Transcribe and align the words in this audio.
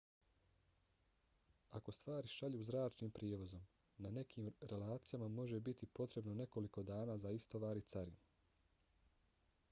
ako 1.79 1.93
stvari 1.97 2.29
šalju 2.35 2.61
zračnim 2.69 3.11
prijevozom 3.17 3.61
na 4.05 4.11
nekim 4.15 4.47
relacijama 4.71 5.27
može 5.35 5.59
biti 5.67 5.89
potrebno 5.99 6.33
nekoliko 6.39 6.83
dana 6.91 7.17
za 7.25 7.35
istovar 7.41 7.81
i 7.83 7.85
carinu 7.93 9.15